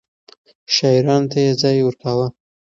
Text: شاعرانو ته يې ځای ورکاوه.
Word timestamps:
شاعرانو 0.75 1.29
ته 1.31 1.37
يې 1.45 1.51
ځای 1.61 1.77
ورکاوه. 1.83 2.27